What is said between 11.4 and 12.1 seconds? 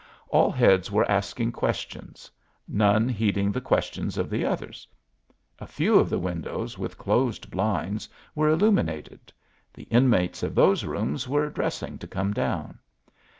dressing to